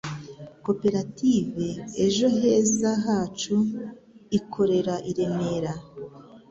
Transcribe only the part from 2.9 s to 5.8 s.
hacu ikorera i Remera